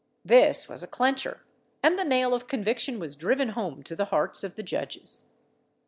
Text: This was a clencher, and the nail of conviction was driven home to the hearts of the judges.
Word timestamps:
This 0.25 0.67
was 0.67 0.81
a 0.81 0.87
clencher, 0.87 1.41
and 1.83 1.95
the 1.95 2.03
nail 2.03 2.33
of 2.33 2.47
conviction 2.47 2.97
was 2.97 3.15
driven 3.15 3.49
home 3.49 3.83
to 3.83 3.95
the 3.95 4.05
hearts 4.05 4.43
of 4.43 4.55
the 4.55 4.63
judges. 4.63 5.25